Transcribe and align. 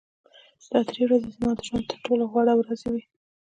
دا 0.69 0.79
درې 0.87 1.01
ورځې 1.05 1.29
زما 1.35 1.51
د 1.55 1.59
ژوند 1.67 1.85
تر 1.91 1.97
ټولو 2.05 2.23
غوره 2.31 2.53
ورځې 2.57 2.87
وې 2.93 3.03